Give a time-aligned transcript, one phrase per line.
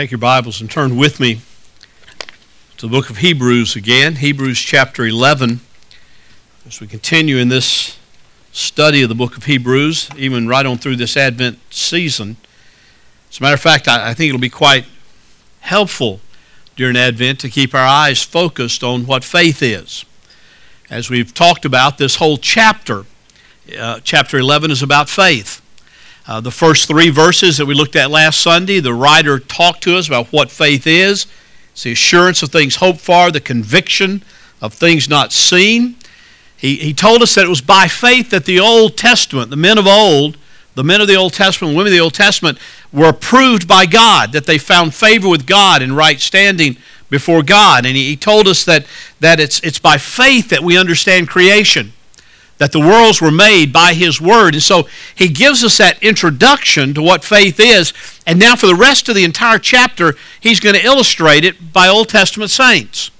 [0.00, 1.42] Take your Bibles and turn with me
[2.78, 5.60] to the book of Hebrews again, Hebrews chapter 11.
[6.66, 7.98] As we continue in this
[8.50, 12.38] study of the book of Hebrews, even right on through this Advent season.
[13.28, 14.86] As a matter of fact, I, think it'll be quite
[15.60, 16.20] helpful
[16.76, 20.06] during Advent to keep our eyes focused on what faith is.
[20.88, 23.04] As we've talked about, this whole chapter,
[23.78, 25.59] uh, chapter 11, is about faith.
[26.30, 29.96] Uh, the first three verses that we looked at last Sunday, the writer talked to
[29.96, 31.26] us about what faith is.
[31.72, 34.22] It's the assurance of things hoped for, the conviction
[34.62, 35.96] of things not seen.
[36.56, 39.76] He, he told us that it was by faith that the Old Testament, the men
[39.76, 40.36] of old,
[40.76, 42.58] the men of the Old Testament, women of the Old Testament,
[42.92, 46.76] were approved by God, that they found favor with God and right standing
[47.08, 47.84] before God.
[47.84, 48.86] And he, he told us that,
[49.18, 51.92] that it's, it's by faith that we understand creation
[52.60, 54.54] that the worlds were made by His Word.
[54.54, 57.94] And so He gives us that introduction to what faith is.
[58.26, 61.88] And now, for the rest of the entire chapter, He's going to illustrate it by
[61.88, 63.10] Old Testament saints.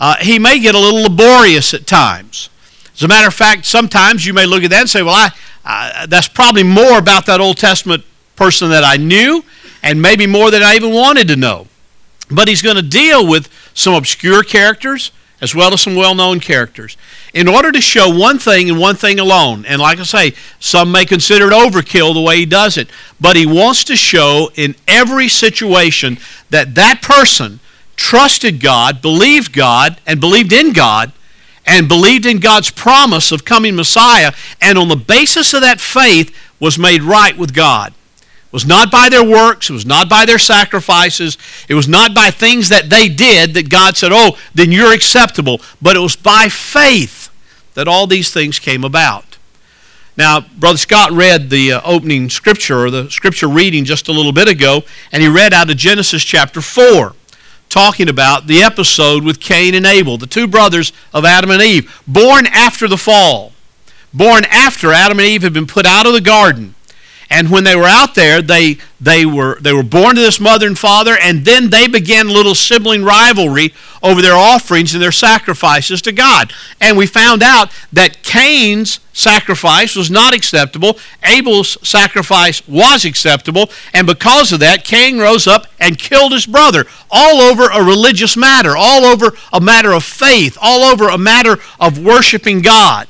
[0.00, 2.50] Uh, he may get a little laborious at times.
[2.94, 5.28] As a matter of fact, sometimes you may look at that and say, well,
[5.64, 8.04] I, that's probably more about that Old Testament
[8.36, 9.44] person that I knew,
[9.82, 11.66] and maybe more than I even wanted to know.
[12.30, 15.10] But he's going to deal with some obscure characters
[15.40, 16.96] as well as some well known characters,
[17.32, 19.64] in order to show one thing and one thing alone.
[19.66, 22.88] And like I say, some may consider it overkill the way he does it,
[23.20, 26.18] but he wants to show in every situation
[26.50, 27.60] that that person
[27.96, 31.12] trusted God, believed God, and believed in God,
[31.66, 36.34] and believed in God's promise of coming Messiah, and on the basis of that faith
[36.58, 37.92] was made right with God.
[38.48, 41.36] It was not by their works, it was not by their sacrifices,
[41.68, 45.60] it was not by things that they did that God said, oh, then you're acceptable,
[45.82, 47.28] but it was by faith
[47.74, 49.36] that all these things came about.
[50.16, 54.32] Now, Brother Scott read the uh, opening scripture, or the scripture reading just a little
[54.32, 54.82] bit ago,
[55.12, 57.14] and he read out of Genesis chapter 4,
[57.68, 62.02] talking about the episode with Cain and Abel, the two brothers of Adam and Eve,
[62.08, 63.52] born after the fall,
[64.14, 66.74] born after Adam and Eve had been put out of the garden
[67.30, 70.66] and when they were out there, they, they, were, they were born to this mother
[70.66, 76.00] and father, and then they began little sibling rivalry over their offerings and their sacrifices
[76.02, 76.54] to God.
[76.80, 84.06] And we found out that Cain's sacrifice was not acceptable, Abel's sacrifice was acceptable, and
[84.06, 88.74] because of that, Cain rose up and killed his brother, all over a religious matter,
[88.74, 93.06] all over a matter of faith, all over a matter of worshiping God.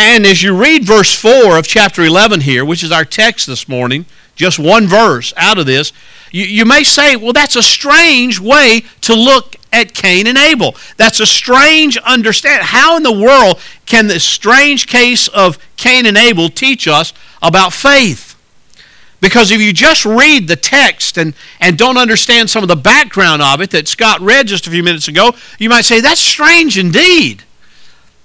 [0.00, 3.68] And as you read verse 4 of chapter 11 here, which is our text this
[3.68, 5.92] morning, just one verse out of this,
[6.30, 10.76] you, you may say, well, that's a strange way to look at Cain and Abel.
[10.98, 12.64] That's a strange understanding.
[12.64, 17.72] How in the world can this strange case of Cain and Abel teach us about
[17.72, 18.36] faith?
[19.20, 23.42] Because if you just read the text and, and don't understand some of the background
[23.42, 26.78] of it that Scott read just a few minutes ago, you might say, that's strange
[26.78, 27.42] indeed.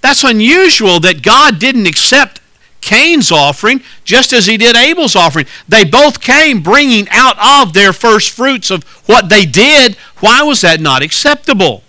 [0.04, 2.38] That's unusual that God didn't accept
[2.82, 5.46] Cain's offering just as he did Abel's offering.
[5.66, 9.96] They both came bringing out of their first fruits of what they did.
[10.20, 11.84] Why was that not acceptable?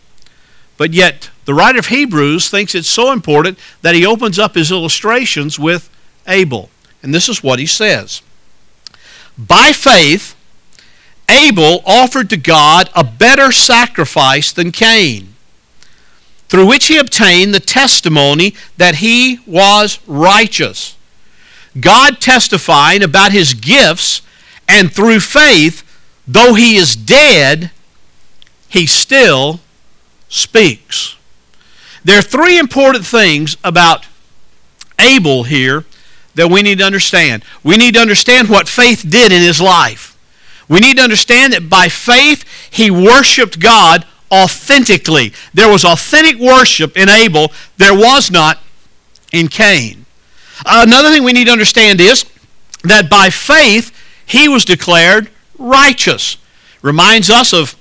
[0.78, 4.72] But yet, the writer of Hebrews thinks it's so important that he opens up his
[4.72, 5.90] illustrations with
[6.26, 6.70] Abel.
[7.04, 8.22] And this is what he says
[9.38, 10.38] By faith,
[11.30, 15.35] Abel offered to God a better sacrifice than Cain
[16.56, 20.96] through which he obtained the testimony that he was righteous.
[21.78, 24.22] God testifying about his gifts,
[24.66, 25.84] and through faith,
[26.26, 27.72] though he is dead,
[28.70, 29.60] he still
[30.30, 31.18] speaks.
[32.06, 34.06] There are three important things about
[34.98, 35.84] Abel here
[36.36, 37.44] that we need to understand.
[37.66, 40.18] We need to understand what faith did in his life.
[40.70, 45.34] We need to understand that by faith he worshiped God authentically.
[45.54, 48.60] There was authentic worship in Abel, there was not
[49.32, 50.06] in Cain.
[50.66, 52.26] Another thing we need to understand is
[52.84, 53.92] that by faith
[54.26, 56.38] he was declared righteous.
[56.82, 57.76] Reminds us of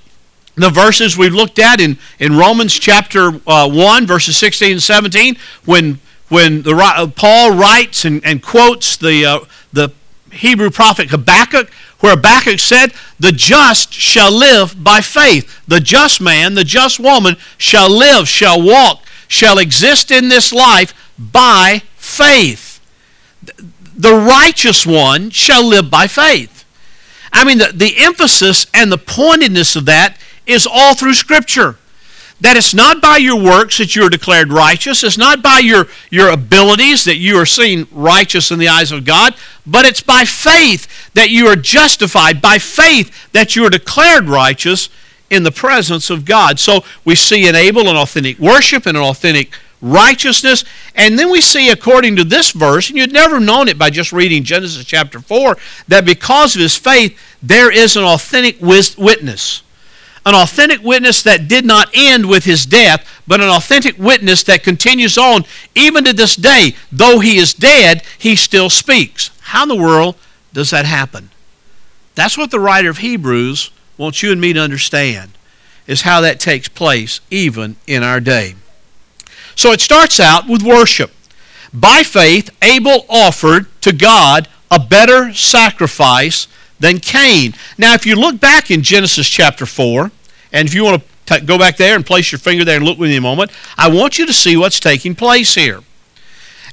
[0.55, 5.37] the verses we've looked at in, in Romans chapter uh, 1, verses 16 and 17,
[5.65, 5.99] when,
[6.29, 9.39] when the, uh, Paul writes and, and quotes the, uh,
[9.73, 9.91] the
[10.31, 11.69] Hebrew prophet Habakkuk
[11.99, 15.61] where Habakkuk said, The just shall live by faith.
[15.67, 20.93] The just man, the just woman shall live, shall walk, shall exist in this life
[21.17, 22.79] by faith.
[23.97, 26.65] The righteous one shall live by faith.
[27.31, 31.77] I mean, the, the emphasis and the pointedness of that is all through Scripture.
[32.41, 35.87] That it's not by your works that you are declared righteous, it's not by your,
[36.09, 39.35] your abilities that you are seen righteous in the eyes of God,
[39.65, 44.89] but it's by faith that you are justified, by faith that you are declared righteous
[45.29, 46.59] in the presence of God.
[46.59, 49.51] So we see in Abel an authentic worship and an authentic
[49.81, 50.63] righteousness.
[50.93, 54.11] And then we see, according to this verse, and you'd never known it by just
[54.11, 59.61] reading Genesis chapter 4, that because of his faith, there is an authentic witness.
[60.25, 64.63] An authentic witness that did not end with his death, but an authentic witness that
[64.63, 65.43] continues on
[65.75, 66.75] even to this day.
[66.91, 69.29] Though he is dead, he still speaks.
[69.41, 70.15] How in the world
[70.51, 71.29] does that happen?
[72.15, 75.31] That's what the writer of Hebrews wants you and me to understand,
[75.85, 78.55] is how that takes place even in our day.
[79.55, 81.11] So it starts out with worship.
[81.73, 86.47] By faith, Abel offered to God a better sacrifice
[86.79, 87.53] than Cain.
[87.77, 90.11] Now, if you look back in Genesis chapter 4,
[90.55, 92.97] and if you want to go back there and place your finger there and look
[92.97, 95.81] with me a moment, I want you to see what's taking place here.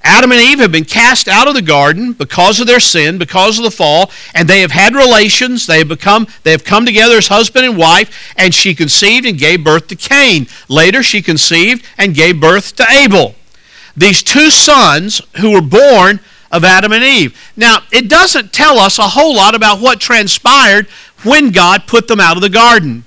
[0.05, 3.59] Adam and Eve have been cast out of the garden because of their sin, because
[3.59, 5.67] of the fall, and they have had relations.
[5.67, 9.37] They have become they have come together as husband and wife, and she conceived and
[9.37, 10.47] gave birth to Cain.
[10.69, 13.35] Later she conceived and gave birth to Abel.
[13.97, 16.21] These two sons who were born
[16.53, 17.37] of Adam and Eve.
[17.57, 20.87] Now, it doesn't tell us a whole lot about what transpired
[21.25, 23.05] when God put them out of the garden.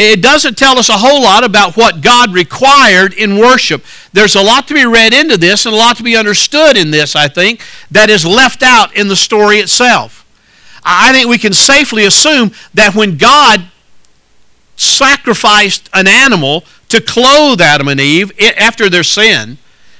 [0.00, 3.84] It doesn't tell us a whole lot about what God required in worship.
[4.12, 6.92] There's a lot to be read into this and a lot to be understood in
[6.92, 7.60] this, I think,
[7.90, 10.24] that is left out in the story itself.
[10.84, 13.72] I think we can safely assume that when God
[14.76, 19.58] sacrificed an animal to clothe Adam and Eve after their sin,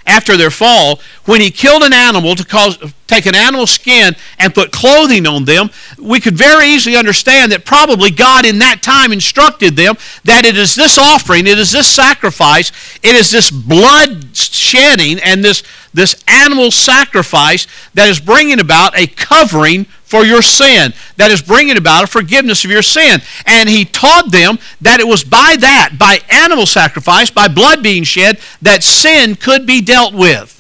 [0.08, 4.54] after their fall, when he killed an animal to cause, take an animal skin and
[4.54, 9.12] put clothing on them, we could very easily understand that probably God in that time
[9.12, 12.72] instructed them that it is this offering, it is this sacrifice,
[13.02, 15.62] it is this blood shedding and this,
[15.92, 21.76] this animal sacrifice that is bringing about a covering for your sin, that is bringing
[21.76, 23.20] about a forgiveness of your sin.
[23.44, 28.04] And he taught them that it was by that, by animal sacrifice, by blood being
[28.04, 30.54] shed, that sin could be dealt with.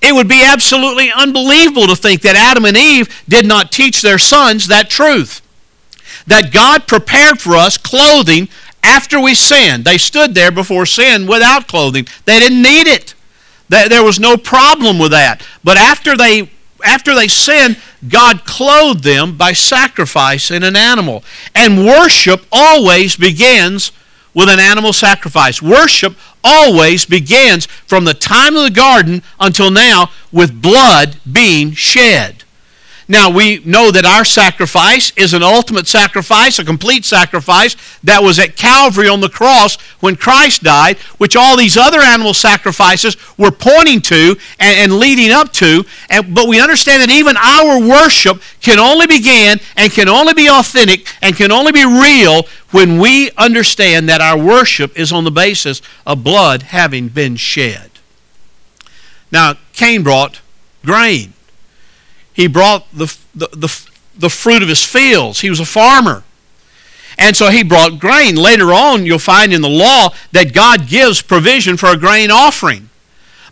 [0.00, 4.18] It would be absolutely unbelievable to think that Adam and Eve did not teach their
[4.18, 5.42] sons that truth.
[6.26, 8.48] That God prepared for us clothing
[8.82, 9.84] after we sinned.
[9.84, 12.06] They stood there before sin without clothing.
[12.24, 13.14] They didn't need it.
[13.68, 15.46] There was no problem with that.
[15.62, 16.50] But after they
[16.84, 17.78] after they sinned,
[18.08, 21.24] God clothed them by sacrifice in an animal.
[21.54, 23.92] And worship always begins
[24.34, 25.60] with an animal sacrifice.
[25.60, 32.39] Worship always begins from the time of the garden until now with blood being shed.
[33.10, 37.74] Now, we know that our sacrifice is an ultimate sacrifice, a complete sacrifice
[38.04, 42.34] that was at Calvary on the cross when Christ died, which all these other animal
[42.34, 45.84] sacrifices were pointing to and, and leading up to.
[46.08, 50.48] And, but we understand that even our worship can only begin and can only be
[50.48, 55.32] authentic and can only be real when we understand that our worship is on the
[55.32, 57.90] basis of blood having been shed.
[59.32, 60.40] Now, Cain brought
[60.84, 61.32] grain.
[62.40, 65.40] He brought the, the, the, the fruit of his fields.
[65.40, 66.24] He was a farmer.
[67.18, 68.34] And so he brought grain.
[68.34, 72.88] Later on, you'll find in the law that God gives provision for a grain offering.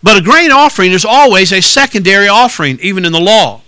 [0.02, 3.61] But a grain offering is always a secondary offering, even in the law.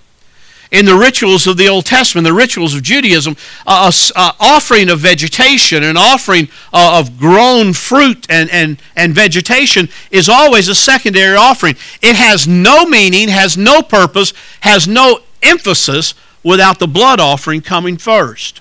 [0.70, 3.36] In the rituals of the Old Testament, the rituals of Judaism,
[3.66, 9.88] a, a offering of vegetation, an offering uh, of grown fruit and, and, and vegetation
[10.12, 11.74] is always a secondary offering.
[12.00, 17.96] It has no meaning, has no purpose, has no emphasis without the blood offering coming
[17.96, 18.60] first.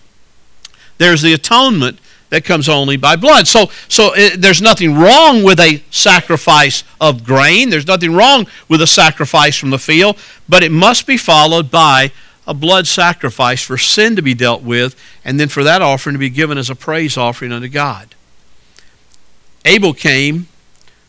[0.98, 3.48] There's the atonement that comes only by blood.
[3.48, 7.70] So, so it, there's nothing wrong with a sacrifice of grain.
[7.70, 10.18] There's nothing wrong with a sacrifice from the field,
[10.48, 12.12] but it must be followed by
[12.46, 16.20] a blood sacrifice for sin to be dealt with, and then for that offering to
[16.20, 18.16] be given as a praise offering unto God.
[19.66, 20.48] Abel came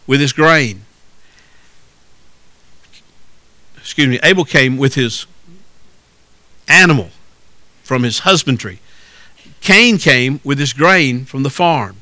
[0.06, 0.82] with his grain.
[3.78, 5.26] Excuse me, Abel came with his
[6.68, 7.10] animal
[7.82, 8.80] from his husbandry.
[9.60, 11.96] Cain came with his grain from the farm.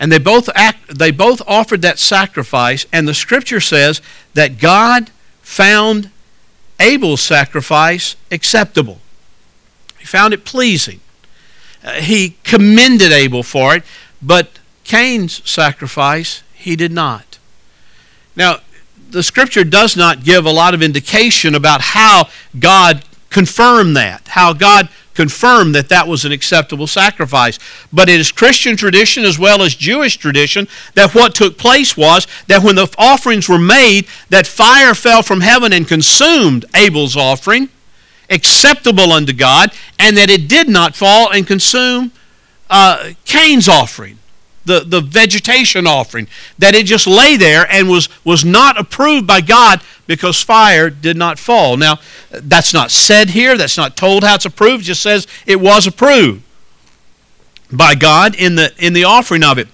[0.00, 4.00] And they both, act, they both offered that sacrifice, and the scripture says
[4.34, 5.10] that God
[5.42, 6.10] found
[6.78, 9.00] Abel's sacrifice acceptable.
[9.98, 11.00] He found it pleasing.
[11.82, 13.82] Uh, he commended Abel for it,
[14.22, 17.38] but Cain's sacrifice, he did not.
[18.36, 18.58] Now,
[19.10, 24.52] the scripture does not give a lot of indication about how God confirmed that, how
[24.52, 27.58] God confirmed that that was an acceptable sacrifice.
[27.92, 32.28] But it is Christian tradition as well as Jewish tradition that what took place was
[32.46, 37.68] that when the offerings were made, that fire fell from heaven and consumed Abel's offering,
[38.30, 42.12] acceptable unto God, and that it did not fall and consume
[42.70, 44.20] uh, Cain's offering
[44.64, 49.40] the, the vegetation offering, that it just lay there and was, was not approved by
[49.40, 51.76] God because fire did not fall.
[51.76, 51.98] Now,
[52.30, 55.86] that's not said here, that's not told how it's approved, it just says it was
[55.86, 56.42] approved
[57.72, 59.68] by God in the, in the offering of it.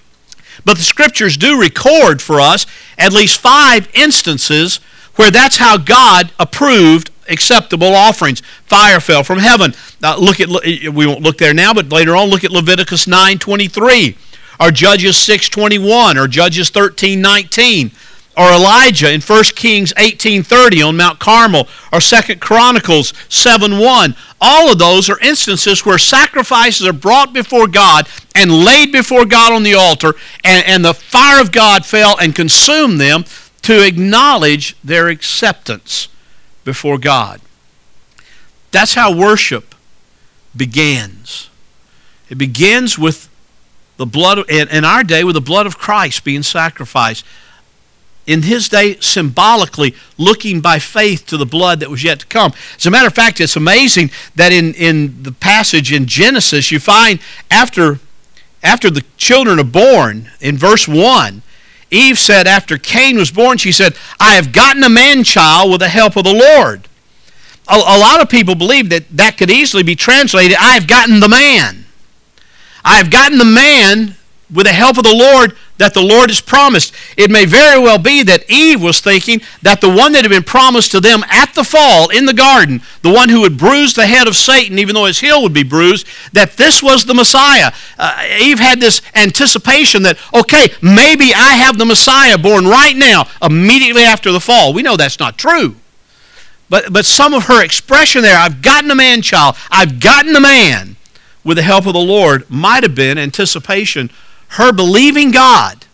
[0.64, 4.76] But the scriptures do record for us at least five instances
[5.17, 8.41] where that's how God approved acceptable offerings.
[8.67, 9.75] Fire fell from heaven.
[10.00, 14.17] Now look at we won't look there now, but later on look at Leviticus 9:23
[14.61, 17.93] or Judges 6.21 or Judges 13.19
[18.37, 24.17] or Elijah in 1 Kings 18.30 on Mount Carmel or 2 Chronicles 7.1.
[24.41, 29.53] All of those are instances where sacrifices are brought before God and laid before God
[29.53, 33.25] on the altar and, and the fire of God fell and consumed them
[33.63, 36.09] to acknowledge their acceptance
[36.65, 37.41] before God.
[38.73, 39.75] That's how worship
[40.57, 41.49] begins.
[42.29, 43.29] It begins with
[43.97, 47.25] the blood in, in our day with the blood of Christ being sacrificed.
[48.27, 52.53] In his day, symbolically looking by faith to the blood that was yet to come.
[52.77, 56.81] As a matter of fact, it's amazing that in, in the passage in Genesis, you
[56.81, 57.21] find
[57.51, 57.99] after,
[58.63, 61.43] after the children are born, in verse 1,
[61.91, 65.81] Eve said, after Cain was born, she said, I have gotten a man child with
[65.81, 66.89] the help of the Lord.
[67.69, 71.21] A, a lot of people believe that that could easily be translated, I have gotten
[71.21, 71.84] the man.
[72.85, 74.17] I have gotten the man
[74.53, 76.95] with the help of the Lord that the Lord has promised.
[77.17, 80.45] It may very well be that Eve was thinking that the one that had been
[80.45, 84.07] promised to them at the fall in the garden, the one who would bruise the
[84.07, 87.73] head of Satan, even though his heel would be bruised, that this was the Messiah.
[87.99, 93.26] Uh, Eve had this anticipation that, okay, maybe I have the Messiah born right now,
[93.43, 94.73] immediately after the fall.
[94.73, 95.76] We know that's not true.
[96.71, 100.41] But, but some of her expression there, I've gotten a man child, I've gotten the
[100.41, 100.94] man
[101.45, 104.11] with the help of the Lord might have been anticipation,
[104.49, 105.85] her believing God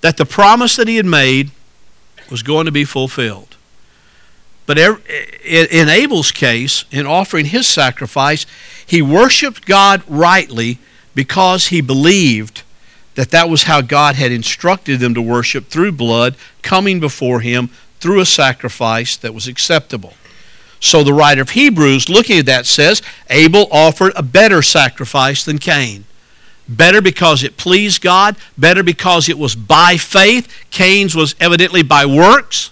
[0.00, 1.50] that the promise that he had made
[2.30, 3.56] was going to be fulfilled.
[4.64, 8.46] But in Abel's case, in offering his sacrifice,
[8.86, 10.78] he worshiped God rightly
[11.14, 12.62] because he believed
[13.14, 17.68] that that was how God had instructed them to worship through blood coming before him
[18.00, 20.14] through a sacrifice that was acceptable.
[20.82, 25.58] So the writer of Hebrews, looking at that, says Abel offered a better sacrifice than
[25.58, 26.04] Cain.
[26.68, 30.52] Better because it pleased God, better because it was by faith.
[30.72, 32.70] Cain's was evidently by works.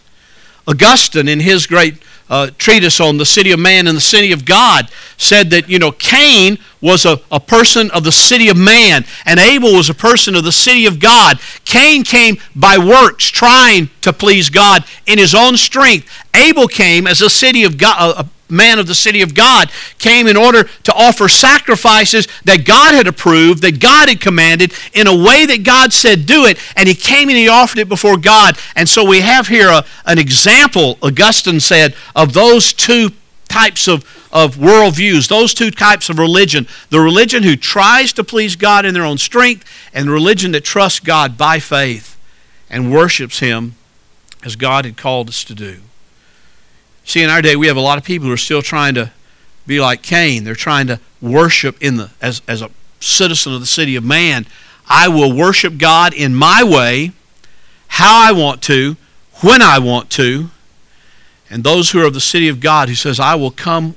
[0.66, 4.44] Augustine, in his great uh, treatise on the city of man and the city of
[4.44, 9.04] God said that, you know, Cain was a, a person of the city of man
[9.26, 11.38] and Abel was a person of the city of God.
[11.64, 16.08] Cain came by works trying to please God in his own strength.
[16.34, 20.26] Abel came as a city of God, a, man of the city of God, came
[20.26, 25.14] in order to offer sacrifices that God had approved, that God had commanded, in a
[25.14, 28.58] way that God said do it, and he came and he offered it before God.
[28.76, 33.10] And so we have here a, an example, Augustine said, of those two
[33.48, 36.66] types of, of worldviews, those two types of religion.
[36.90, 40.64] The religion who tries to please God in their own strength, and the religion that
[40.64, 42.16] trusts God by faith
[42.68, 43.74] and worships Him
[44.44, 45.80] as God had called us to do.
[47.04, 49.10] See, in our day, we have a lot of people who are still trying to
[49.66, 50.44] be like Cain.
[50.44, 52.70] They're trying to worship in the as, as a
[53.00, 54.46] citizen of the city of man.
[54.88, 57.12] I will worship God in my way,
[57.88, 58.96] how I want to,
[59.40, 60.50] when I want to.
[61.48, 63.96] And those who are of the city of God, who says, I will come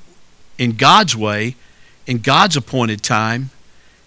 [0.57, 1.55] in God's way,
[2.05, 3.49] in God's appointed time,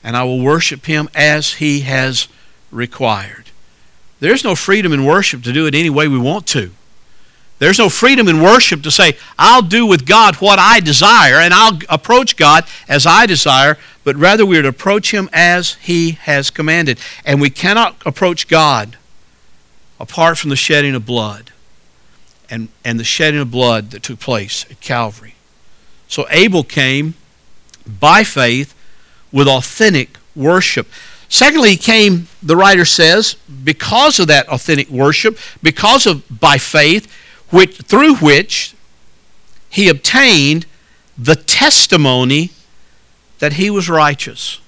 [0.02, 2.28] and I will worship Him as He has
[2.70, 3.50] required.
[4.20, 6.70] There's no freedom in worship to do it any way we want to.
[7.58, 11.54] There's no freedom in worship to say, I'll do with God what I desire and
[11.54, 16.12] I'll approach God as I desire, but rather we are to approach Him as He
[16.12, 16.98] has commanded.
[17.24, 18.96] And we cannot approach God
[19.98, 21.52] apart from the shedding of blood
[22.50, 25.35] and, and the shedding of blood that took place at Calvary.
[26.08, 27.14] So Abel came
[27.86, 28.74] by faith
[29.32, 30.88] with authentic worship.
[31.28, 33.34] Secondly, he came, the writer says,
[33.64, 37.12] because of that authentic worship, because of by faith,
[37.50, 38.74] which, through which
[39.68, 40.66] he obtained
[41.18, 42.50] the testimony
[43.38, 44.60] that he was righteous.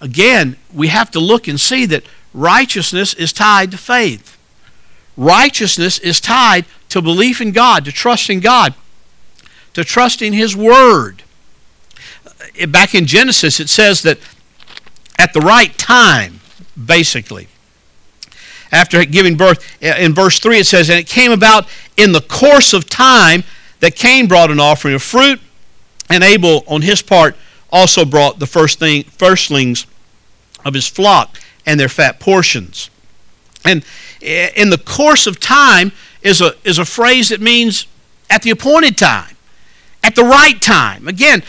[0.00, 2.04] Again, we have to look and see that
[2.34, 4.36] righteousness is tied to faith.
[5.16, 8.74] Righteousness is tied to belief in God, to trust in God,
[9.76, 11.22] to trusting His Word.
[12.24, 14.18] Uh, back in Genesis, it says that
[15.18, 16.40] at the right time,
[16.82, 17.48] basically,
[18.72, 21.68] after giving birth, uh, in verse 3 it says, And it came about
[21.98, 23.44] in the course of time
[23.80, 25.40] that Cain brought an offering of fruit,
[26.08, 27.36] and Abel, on his part,
[27.70, 29.86] also brought the first thing, firstlings
[30.64, 32.88] of his flock and their fat portions.
[33.62, 33.84] And
[34.22, 35.92] uh, in the course of time
[36.22, 37.86] is a, is a phrase that means
[38.30, 39.35] at the appointed time,
[40.06, 41.08] at the right time.
[41.08, 41.42] Again,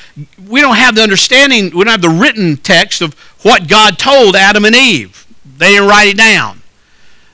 [0.48, 4.36] we don't have the understanding, we don't have the written text of what God told
[4.36, 5.28] Adam and Eve.
[5.58, 6.64] They didn't write it down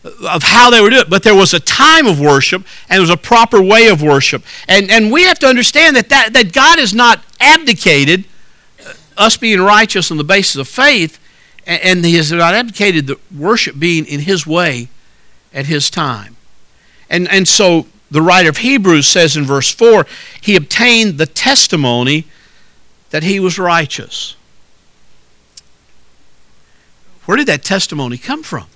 [0.03, 1.09] of how they were doing it.
[1.09, 4.43] But there was a time of worship and there was a proper way of worship.
[4.67, 8.25] And, and we have to understand that, that, that God has not abdicated
[8.85, 11.19] uh, us being righteous on the basis of faith,
[11.65, 14.89] and He has not abdicated the worship being in His way
[15.53, 16.35] at His time.
[17.09, 20.05] And, and so the writer of Hebrews says in verse 4
[20.39, 22.25] He obtained the testimony
[23.09, 24.35] that He was righteous.
[27.25, 28.67] Where did that testimony come from?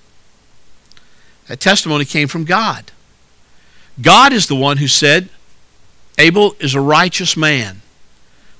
[1.47, 2.91] That testimony came from God.
[4.01, 5.29] God is the one who said,
[6.17, 7.81] Abel is a righteous man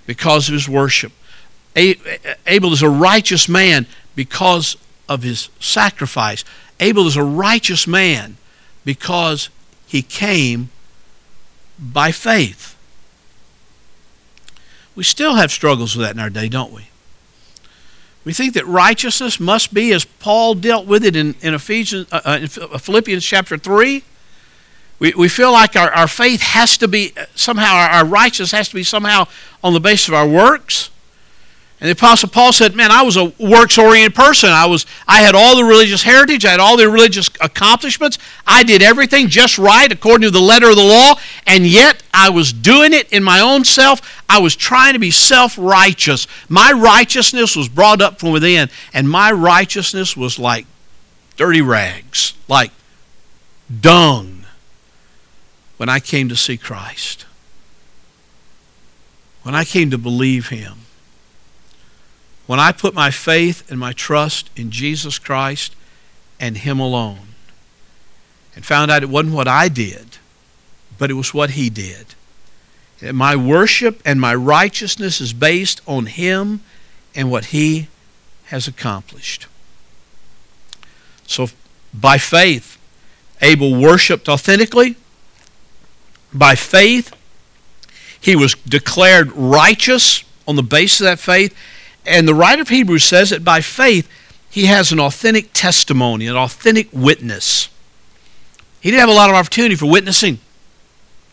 [0.06, 1.12] because of his worship.
[1.76, 4.78] Abel is a righteous man because
[5.10, 6.44] of his sacrifice.
[6.80, 8.38] Abel is a righteous man
[8.86, 9.50] because
[9.88, 10.70] he came
[11.80, 12.76] by faith.
[14.96, 16.90] We still have struggles with that in our day, don't we?
[18.26, 22.20] We think that righteousness must be as Paul dealt with it in, in, Ephesians, uh,
[22.26, 24.04] uh in Philippians chapter 3.
[25.00, 28.70] We, we feel like our, our faith has to be somehow, our, our righteousness has
[28.70, 29.28] to be somehow
[29.64, 30.90] on the basis of our works.
[31.80, 34.50] And the Apostle Paul said, Man, I was a works oriented person.
[34.50, 38.18] I, was, I had all the religious heritage, I had all the religious accomplishments.
[38.48, 41.16] I did everything just right according to the letter of the law,
[41.46, 44.24] and yet I was doing it in my own self.
[44.28, 46.26] I was trying to be self righteous.
[46.50, 50.66] My righteousness was brought up from within, and my righteousness was like
[51.36, 52.72] dirty rags, like
[53.82, 54.46] dung
[55.78, 57.28] when I came to see Christ,
[59.44, 60.87] when I came to believe Him
[62.48, 65.76] when I put my faith and my trust in Jesus Christ
[66.40, 67.36] and Him alone,
[68.56, 70.18] and found out it wasn't what I did,
[70.98, 72.16] but it was what He did.
[73.02, 76.62] My worship and my righteousness is based on Him
[77.14, 77.88] and what He
[78.46, 79.46] has accomplished.
[81.28, 81.50] So,
[81.94, 82.78] by faith,
[83.42, 84.96] Abel worshiped authentically.
[86.34, 87.14] By faith,
[88.20, 91.56] he was declared righteous on the basis of that faith
[92.08, 94.10] and the writer of Hebrews says that by faith,
[94.50, 97.70] he has an authentic testimony, an authentic witness.
[98.80, 100.40] He didn't have a lot of opportunity for witnessing.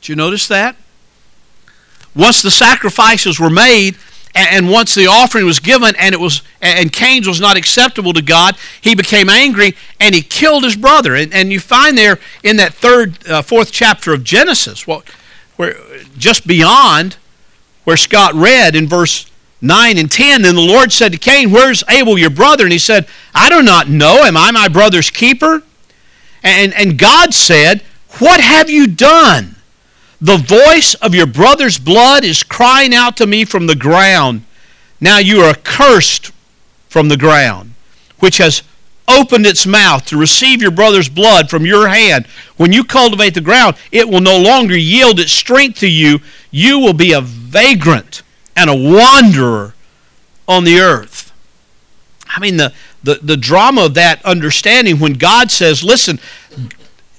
[0.00, 0.76] Did you notice that?
[2.14, 3.96] Once the sacrifices were made,
[4.34, 8.22] and once the offering was given and it was and Cain's was not acceptable to
[8.22, 11.14] God, he became angry and he killed his brother.
[11.14, 15.08] And, and you find there in that third, uh, fourth chapter of Genesis, what,
[15.54, 15.76] where
[16.18, 17.16] just beyond
[17.84, 19.30] where Scott read in verse
[19.64, 22.64] 9 and 10, then the Lord said to Cain, Where's Abel, your brother?
[22.64, 24.22] And he said, I do not know.
[24.24, 25.62] Am I my brother's keeper?
[26.42, 27.82] And, and God said,
[28.18, 29.56] What have you done?
[30.20, 34.44] The voice of your brother's blood is crying out to me from the ground.
[35.00, 36.30] Now you are accursed
[36.90, 37.72] from the ground,
[38.18, 38.62] which has
[39.08, 42.26] opened its mouth to receive your brother's blood from your hand.
[42.58, 46.20] When you cultivate the ground, it will no longer yield its strength to you.
[46.50, 48.22] You will be a vagrant
[48.56, 49.74] and a wanderer
[50.46, 51.32] on the earth.
[52.28, 56.18] I mean, the, the, the drama of that understanding when God says, listen,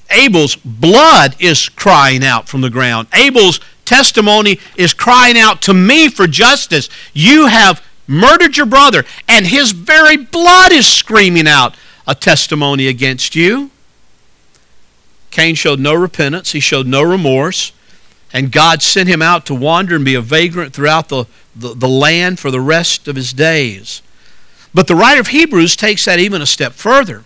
[0.10, 3.08] Abel's blood is crying out from the ground.
[3.13, 6.89] Abel's testimony is crying out to me for justice.
[7.13, 11.76] You have murdered your brother, and his very blood is screaming out
[12.08, 13.71] a testimony against you.
[15.32, 17.71] Cain showed no repentance, he showed no remorse
[18.34, 21.88] and God sent him out to wander and be a vagrant throughout the, the, the,
[21.88, 24.02] land for the rest of his days.
[24.74, 27.24] But the writer of Hebrews takes that even a step further.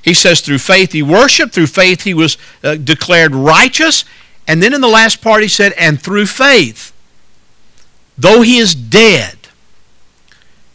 [0.00, 4.04] He says, through faith he worshiped, through faith he was uh, declared righteous,
[4.46, 6.92] and then in the last part he said, and through faith,
[8.16, 9.36] though he is dead,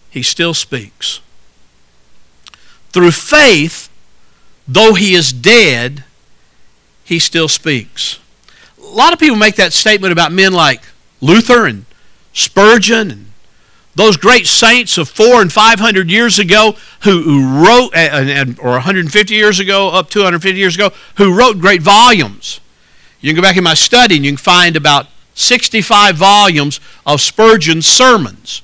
[0.10, 1.22] he still speaks.
[2.90, 3.90] Through faith,
[4.68, 6.04] though he is dead,
[7.06, 8.20] he still speaks
[8.96, 10.82] lot of people make that statement about men like
[11.22, 11.86] Luther and
[12.34, 13.26] Spurgeon and
[13.96, 18.60] those great saints of four and five hundred years ago who, who wrote, and, and,
[18.60, 22.60] or 150 years ago, up 250 years ago, who wrote great volumes.
[23.22, 27.22] You can go back in my study and you can find about 65 volumes of
[27.22, 28.62] Spurgeon's sermons.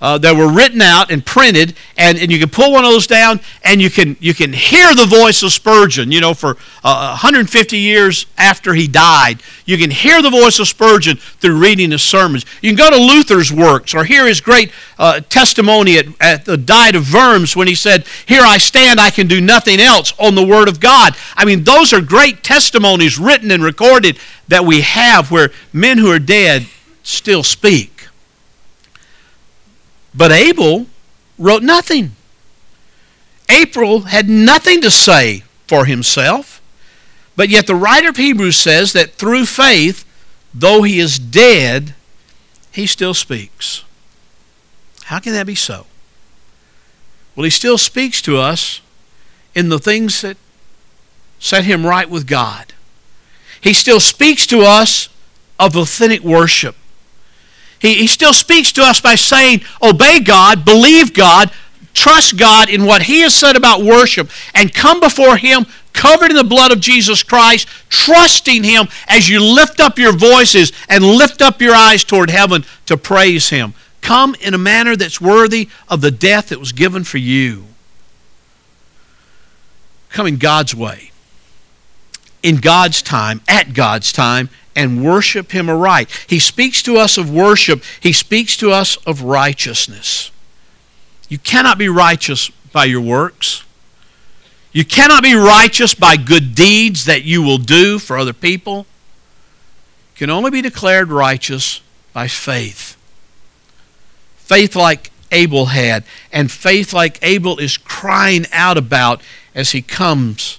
[0.00, 3.06] Uh, that were written out and printed, and, and you can pull one of those
[3.06, 6.10] down, and you can you can hear the voice of Spurgeon.
[6.10, 10.68] You know, for uh, 150 years after he died, you can hear the voice of
[10.68, 12.46] Spurgeon through reading his sermons.
[12.62, 16.56] You can go to Luther's works or hear his great uh, testimony at, at the
[16.56, 20.34] Diet of Worms when he said, "Here I stand, I can do nothing else." On
[20.34, 21.14] the Word of God.
[21.36, 26.10] I mean, those are great testimonies written and recorded that we have where men who
[26.10, 26.66] are dead
[27.02, 27.99] still speak.
[30.14, 30.86] But Abel
[31.38, 32.16] wrote nothing.
[33.48, 36.60] Abel had nothing to say for himself.
[37.36, 40.04] But yet the writer of Hebrews says that through faith,
[40.52, 41.94] though he is dead,
[42.70, 43.84] he still speaks.
[45.04, 45.86] How can that be so?
[47.34, 48.80] Well, he still speaks to us
[49.54, 50.36] in the things that
[51.38, 52.74] set him right with God.
[53.60, 55.08] He still speaks to us
[55.58, 56.76] of authentic worship.
[57.80, 61.50] He, he still speaks to us by saying, obey God, believe God,
[61.94, 66.36] trust God in what He has said about worship, and come before Him covered in
[66.36, 71.42] the blood of Jesus Christ, trusting Him as you lift up your voices and lift
[71.42, 73.74] up your eyes toward heaven to praise Him.
[74.00, 77.64] Come in a manner that's worthy of the death that was given for you.
[80.10, 81.10] Come in God's way,
[82.42, 84.48] in God's time, at God's time,
[84.80, 86.08] and worship Him aright.
[86.26, 90.30] He speaks to us of worship, He speaks to us of righteousness.
[91.28, 93.62] You cannot be righteous by your works.
[94.72, 98.86] You cannot be righteous by good deeds that you will do for other people.
[100.14, 101.82] You can only be declared righteous
[102.14, 102.96] by faith.
[104.36, 109.20] Faith like Abel had, and faith like Abel is crying out about
[109.54, 110.58] as he comes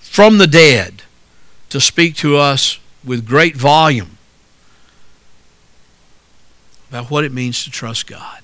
[0.00, 1.04] from the dead
[1.68, 4.18] to speak to us with great volume
[6.88, 8.42] about what it means to trust God,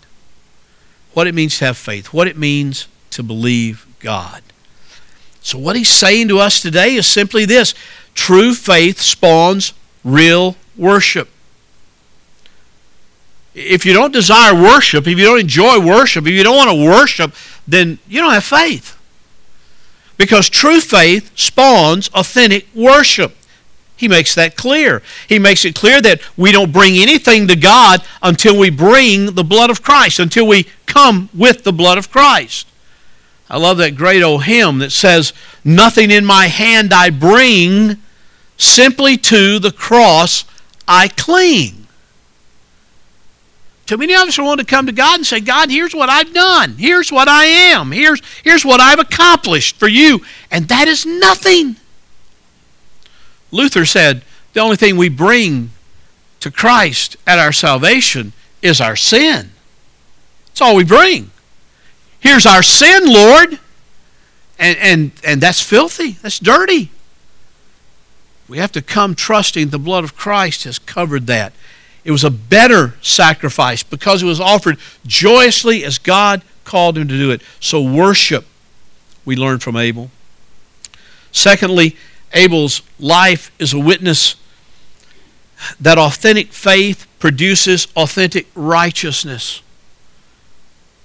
[1.13, 4.43] what it means to have faith, what it means to believe God.
[5.43, 7.75] So, what he's saying to us today is simply this
[8.15, 9.73] true faith spawns
[10.05, 11.29] real worship.
[13.55, 16.85] If you don't desire worship, if you don't enjoy worship, if you don't want to
[16.85, 17.35] worship,
[17.67, 18.97] then you don't have faith.
[20.17, 23.35] Because true faith spawns authentic worship.
[23.99, 25.03] He makes that clear.
[25.29, 29.45] He makes it clear that we don't bring anything to God until we bring the
[29.45, 32.69] blood of Christ, until we come with the blood of Christ.
[33.51, 35.33] I love that great old hymn that says,
[35.65, 37.97] Nothing in my hand I bring,
[38.57, 40.45] simply to the cross
[40.87, 41.89] I cling.
[43.87, 46.33] Too many of us want to come to God and say, God, here's what I've
[46.33, 46.77] done.
[46.77, 47.91] Here's what I am.
[47.91, 50.21] Here's, here's what I've accomplished for you.
[50.51, 51.77] And that is nothing.
[53.51, 55.71] Luther said the only thing we bring
[56.41, 58.33] to Christ at our salvation
[58.63, 59.51] is our sin.
[60.49, 61.31] That's all we bring.
[62.21, 63.59] Here's our sin, Lord.
[64.59, 66.13] And, and, and that's filthy.
[66.23, 66.91] That's dirty.
[68.49, 71.53] We have to come trusting the blood of Christ has covered that.
[72.05, 77.17] It was a better sacrifice because it was offered joyously as God called him to
[77.17, 77.43] do it.
[77.61, 78.47] So, worship,
[79.25, 80.11] we learn from Abel.
[81.31, 81.97] Secondly,
[82.33, 84.37] Abel's life is a witness
[85.81, 89.63] that authentic faith produces authentic righteousness.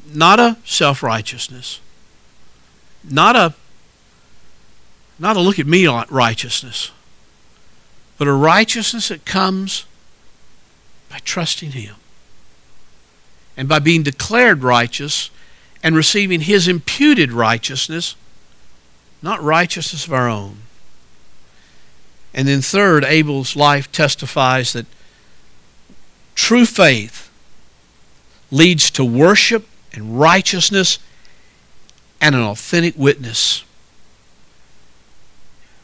[0.06, 1.80] Not a self righteousness.
[3.04, 3.54] Not a
[5.20, 6.92] not a look at me righteousness,
[8.18, 9.86] but a righteousness that comes
[11.10, 11.96] by trusting Him
[13.56, 15.30] and by being declared righteous
[15.82, 18.16] and receiving His imputed righteousness,
[19.22, 20.63] not righteousness of our own.
[22.34, 24.88] And then, third, Abel's life testifies that
[26.36, 27.30] true faith
[28.50, 31.00] leads to worship and righteousness
[32.20, 33.64] and an authentic witness.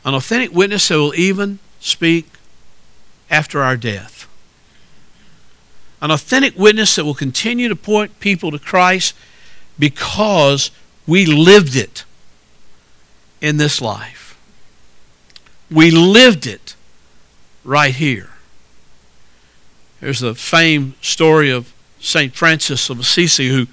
[0.04, 2.28] An authentic witness that will even speak
[3.30, 4.28] after our death.
[6.02, 9.14] An authentic witness that will continue to point people to Christ
[9.78, 10.72] because
[11.06, 12.06] we lived it
[13.42, 14.19] in this life.
[15.72, 16.76] We lived it
[17.64, 18.30] right here.
[20.00, 22.34] There's the famed story of St.
[22.34, 23.68] Francis of Assisi, who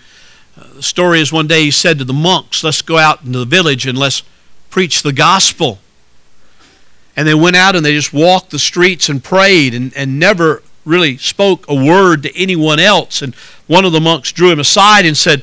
[0.59, 3.39] uh, the story is one day he said to the monks, Let's go out into
[3.39, 4.23] the village and let's
[4.71, 5.79] preach the gospel.
[7.17, 10.63] And they went out and they just walked the streets and prayed and, and never
[10.85, 13.23] really spoke a word to anyone else.
[13.23, 13.35] And
[13.67, 15.43] one of the monks drew him aside and said,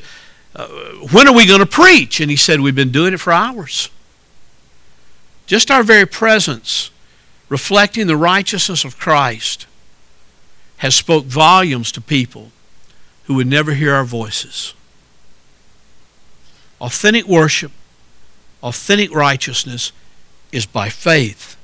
[0.54, 0.68] uh,
[1.12, 2.20] When are we going to preach?
[2.20, 3.88] And he said, We've been doing it for hours.
[5.46, 6.90] Just our very presence,
[7.48, 9.66] reflecting the righteousness of Christ,
[10.78, 12.50] has spoke volumes to people
[13.24, 14.74] who would never hear our voices.
[16.80, 17.72] Authentic worship,
[18.62, 19.92] authentic righteousness
[20.52, 21.56] is by faith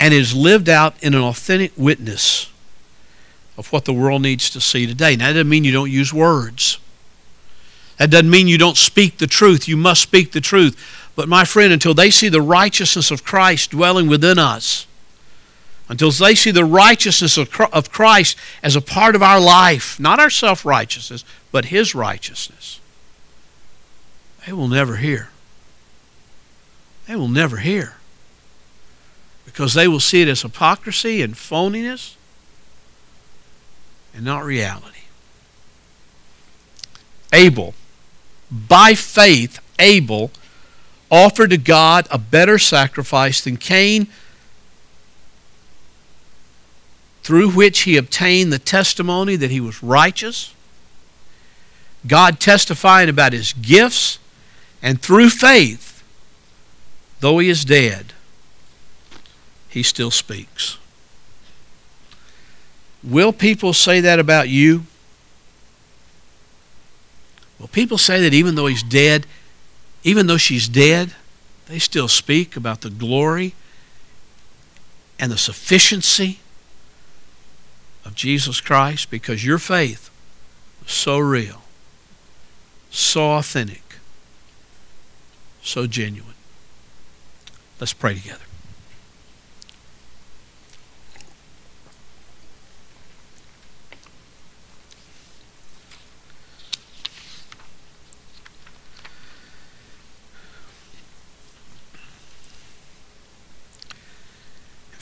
[0.00, 2.50] and is lived out in an authentic witness
[3.56, 5.16] of what the world needs to see today.
[5.16, 6.78] Now, that doesn't mean you don't use words.
[7.98, 9.68] That doesn't mean you don't speak the truth.
[9.68, 10.76] You must speak the truth.
[11.16, 14.86] But, my friend, until they see the righteousness of Christ dwelling within us,
[15.88, 20.30] until they see the righteousness of Christ as a part of our life, not our
[20.30, 22.80] self righteousness, but His righteousness,
[24.46, 25.30] they will never hear.
[27.06, 27.96] They will never hear.
[29.44, 32.14] Because they will see it as hypocrisy and phoniness
[34.14, 35.00] and not reality.
[37.32, 37.74] Abel,
[38.50, 40.30] by faith, Abel
[41.10, 44.08] offered to God a better sacrifice than Cain,
[47.22, 50.54] through which he obtained the testimony that he was righteous.
[52.06, 54.18] God testifying about his gifts,
[54.82, 56.04] and through faith,
[57.20, 58.12] though he is dead,
[59.68, 60.78] he still speaks.
[63.02, 64.84] Will people say that about you?
[67.58, 69.26] Will people say that even though he's dead,
[70.04, 71.14] even though she's dead,
[71.66, 73.54] they still speak about the glory
[75.18, 76.40] and the sufficiency
[78.04, 80.10] of Jesus Christ because your faith
[80.82, 81.62] was so real,
[82.90, 83.96] so authentic,
[85.62, 86.34] so genuine.
[87.80, 88.43] Let's pray together.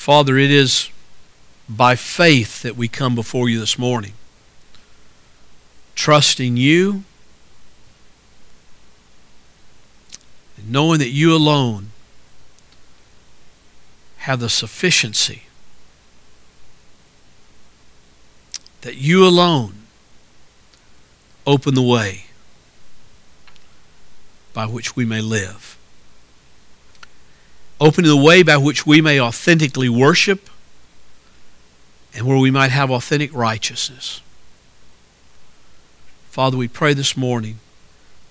[0.03, 0.91] Father, it is
[1.69, 4.15] by faith that we come before you this morning,
[5.95, 7.05] trusting you
[10.57, 11.93] and knowing that you alone
[14.17, 15.45] have the sufficiency,
[18.81, 19.85] that you alone
[21.47, 22.25] open the way
[24.53, 25.79] by which we may live
[27.83, 30.49] opening the way by which we may authentically worship
[32.15, 34.21] and where we might have authentic righteousness.
[36.31, 37.59] Father, we pray this morning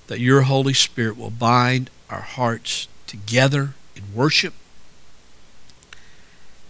[0.08, 4.54] that your Holy Spirit will bind our hearts together in worship,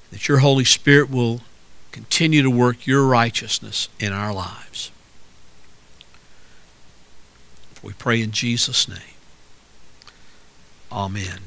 [0.09, 1.41] that your Holy Spirit will
[1.91, 4.89] continue to work your righteousness in our lives.
[7.83, 8.97] We pray in Jesus' name.
[10.91, 11.41] Amen.